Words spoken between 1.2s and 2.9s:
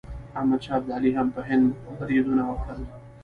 په هند بریدونه وکړل.